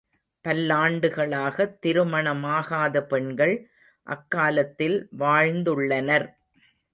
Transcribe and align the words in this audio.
பல்லாண்டுகளாகத் 0.45 1.75
திருமணமாகாத 1.81 3.03
பெண்கள் 3.03 3.53
அக்காலத்தில் 4.07 4.97
வாழ்ந்துள்ளனர். 5.19 6.27